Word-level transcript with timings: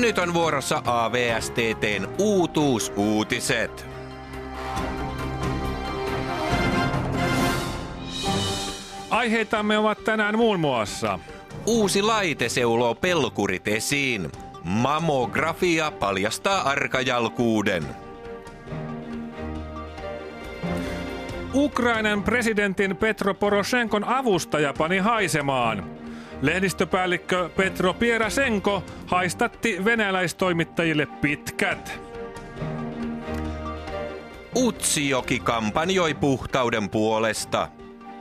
Nyt 0.00 0.18
on 0.18 0.34
vuorossa 0.34 0.82
AVSTTn 0.84 2.08
uutuusuutiset. 2.18 3.86
Aiheitamme 9.10 9.78
ovat 9.78 10.04
tänään 10.04 10.36
muun 10.36 10.60
muassa 10.60 11.18
Uusi 11.66 12.02
laite 12.02 12.48
seuloo 12.48 12.94
pelkurit 12.94 13.68
esiin. 13.68 14.32
Mammografia 14.64 15.90
paljastaa 15.90 16.62
arkajalkuuden. 16.62 17.84
Ukrainan 21.54 22.22
presidentin 22.22 22.96
Petro 22.96 23.34
Poroshenkon 23.34 24.04
avustaja 24.04 24.74
pani 24.78 24.98
haisemaan. 24.98 25.84
Lehdistöpäällikkö 26.42 27.50
Petro 27.56 27.94
Pierasenko 27.94 28.82
haistatti 29.06 29.84
venäläistoimittajille 29.84 31.06
pitkät. 31.06 32.00
Utsijoki 34.56 35.40
kampanjoi 35.40 36.14
puhtauden 36.14 36.90
puolesta. 36.90 37.68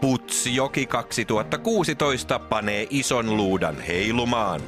Putsijoki 0.02 0.86
2016 0.86 2.40
panee 2.40 2.88
ison 2.90 3.38
luudan 3.38 3.82
heilumaan. 3.82 4.62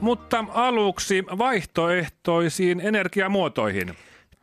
Mutta 0.00 0.44
aluksi 0.54 1.24
vaihtoehtoisiin 1.38 2.80
energiamuotoihin. 2.80 3.96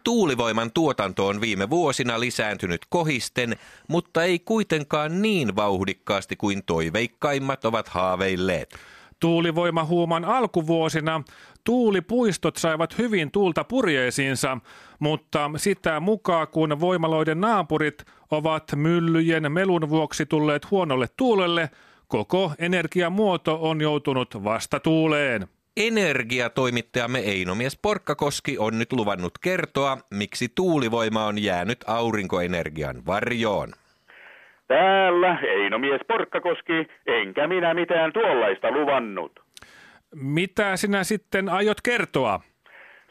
Tuulivoiman 0.08 0.72
tuotanto 0.72 1.28
on 1.28 1.42
viime 1.42 1.70
vuosina 1.70 2.20
lisääntynyt 2.20 2.82
kohisten, 2.90 3.56
mutta 3.88 4.24
ei 4.24 4.40
kuitenkaan 4.40 5.22
niin 5.22 5.56
vauhdikkaasti 5.56 6.36
kuin 6.36 6.64
toiveikkaimmat 6.66 7.66
ovat 7.66 7.88
haaveilleet. 7.88 8.76
Tuulivoimahuuman 9.20 10.26
alkuvuosina 10.26 11.24
tuulipuistot 11.64 12.56
saivat 12.56 12.98
hyvin 12.98 13.32
tuulta 13.32 13.64
purjeisiinsa, 13.64 14.58
mutta 15.00 15.52
sitä 15.58 16.00
mukaan 16.00 16.48
kun 16.48 16.80
voimaloiden 16.80 17.42
naapurit 17.42 18.06
ovat 18.32 18.64
myllyjen 18.76 19.52
melun 19.52 19.90
vuoksi 19.90 20.26
tulleet 20.26 20.72
huonolle 20.72 21.08
tuulelle, 21.18 21.70
koko 22.08 22.52
energiamuoto 22.60 23.58
on 23.62 23.82
joutunut 23.82 24.44
vastatuuleen. 24.44 25.48
Energiatoimittajamme 25.78 27.20
Einomies 27.20 27.80
Porkkakoski 27.82 28.58
on 28.60 28.80
nyt 28.80 28.94
luvannut 28.94 29.32
kertoa, 29.44 29.98
miksi 30.14 30.48
tuulivoima 30.56 31.26
on 31.26 31.44
jäänyt 31.44 31.78
aurinkoenergian 31.88 32.96
varjoon. 33.08 33.70
Täällä 34.68 35.40
Einomies 35.42 36.02
Porkkakoski, 36.08 36.88
enkä 37.08 37.48
minä 37.48 37.74
mitään 37.74 38.14
tuollaista 38.14 38.72
luvannut. 38.72 39.32
Mitä 40.16 40.76
sinä 40.76 41.04
sitten 41.04 41.50
aiot 41.50 41.82
kertoa? 41.84 42.40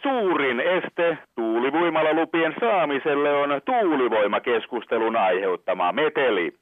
Suurin 0.03 0.61
este 0.61 1.19
tuulivoimalalupien 1.37 2.55
saamiselle 2.61 3.33
on 3.33 3.61
tuulivoimakeskustelun 3.65 5.17
aiheuttama 5.17 5.93
meteli. 5.93 6.53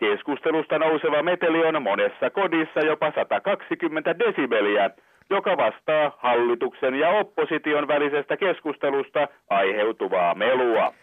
Keskustelusta 0.00 0.78
nouseva 0.78 1.22
meteli 1.22 1.64
on 1.64 1.82
monessa 1.82 2.30
kodissa 2.30 2.80
jopa 2.80 3.12
120 3.14 4.18
desibeliä, 4.18 4.90
joka 5.30 5.56
vastaa 5.56 6.18
hallituksen 6.18 6.94
ja 6.94 7.08
opposition 7.08 7.88
välisestä 7.88 8.36
keskustelusta 8.36 9.28
aiheutuvaa 9.50 10.34
melua. 10.34 10.94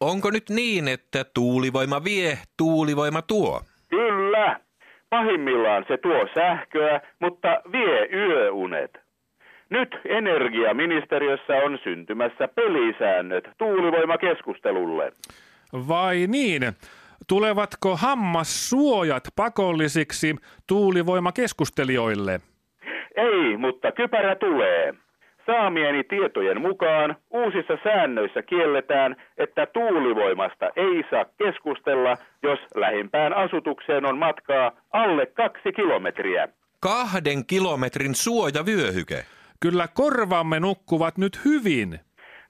Onko 0.00 0.30
nyt 0.30 0.50
niin, 0.50 0.88
että 0.88 1.24
tuulivoima 1.34 2.04
vie, 2.04 2.38
tuulivoima 2.56 3.22
tuo? 3.22 3.60
Kyllä. 3.90 4.60
Pahimmillaan 5.10 5.84
se 5.88 5.96
tuo 5.96 6.26
sähköä, 6.34 7.00
mutta 7.20 7.62
vie 7.72 8.08
yöunet. 8.12 8.90
Nyt 9.70 9.96
energiaministeriössä 10.04 11.52
on 11.56 11.78
syntymässä 11.84 12.48
pelisäännöt 12.48 13.44
tuulivoimakeskustelulle. 13.58 15.12
Vai 15.88 16.26
niin? 16.28 16.62
Tulevatko 17.28 17.96
hammassuojat 17.96 19.24
pakollisiksi 19.36 20.36
tuulivoimakeskustelijoille? 20.66 22.40
Ei, 23.16 23.56
mutta 23.56 23.92
kypärä 23.92 24.34
tulee. 24.36 24.94
Saamieni 25.46 26.04
tietojen 26.04 26.60
mukaan 26.60 27.16
uusissa 27.30 27.78
säännöissä 27.84 28.42
kielletään, 28.42 29.16
että 29.38 29.66
tuulivoimasta 29.66 30.70
ei 30.76 31.04
saa 31.10 31.24
keskustella, 31.38 32.16
jos 32.42 32.58
lähimpään 32.74 33.32
asutukseen 33.32 34.04
on 34.06 34.18
matkaa 34.18 34.72
alle 34.92 35.26
kaksi 35.26 35.72
kilometriä. 35.72 36.48
Kahden 36.80 37.46
kilometrin 37.46 38.14
suojavyöhyke. 38.14 39.24
Kyllä 39.60 39.88
korvamme 39.94 40.60
nukkuvat 40.60 41.18
nyt 41.18 41.44
hyvin. 41.44 42.00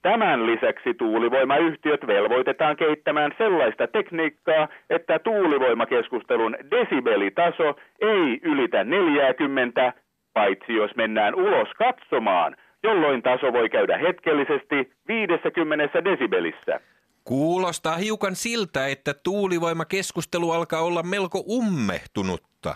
Tämän 0.03 0.47
lisäksi 0.47 0.95
tuulivoimayhtiöt 0.95 2.07
velvoitetaan 2.07 2.77
keittämään 2.77 3.33
sellaista 3.39 3.87
tekniikkaa, 3.87 4.69
että 4.91 5.19
tuulivoimakeskustelun 5.19 6.57
desibelitaso 6.71 7.77
ei 8.01 8.41
ylitä 8.43 8.85
40, 8.85 9.93
paitsi 10.35 10.75
jos 10.75 10.91
mennään 10.97 11.35
ulos 11.35 11.69
katsomaan, 11.79 12.57
jolloin 12.83 13.23
taso 13.23 13.53
voi 13.53 13.69
käydä 13.69 13.99
hetkellisesti 13.99 14.93
50 15.09 16.05
desibelissä. 16.05 16.81
Kuulostaa 17.25 17.97
hiukan 17.97 18.35
siltä, 18.35 18.87
että 18.87 19.15
tuulivoimakeskustelu 19.15 20.51
alkaa 20.51 20.83
olla 20.83 21.03
melko 21.03 21.45
ummehtunutta. 21.51 22.75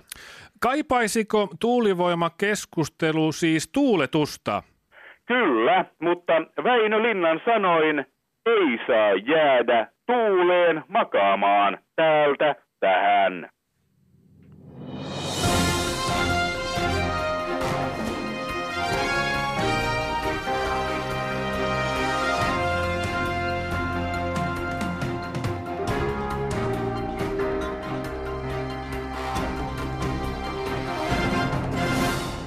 Kaipaisiko 0.61 1.49
tuulivoimakeskustelu 1.61 3.33
siis 3.33 3.71
tuuletusta? 3.73 4.63
Kyllä, 5.27 5.85
mutta 5.99 6.33
Väinö 6.65 7.03
Linnan 7.03 7.41
sanoin, 7.45 7.99
ei 8.47 8.79
saa 8.87 9.15
jäädä 9.15 9.87
tuuleen 10.07 10.85
makaamaan. 10.89 11.79